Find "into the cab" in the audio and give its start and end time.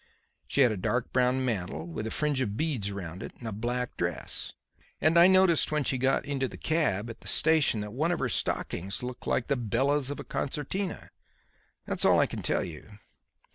6.25-7.07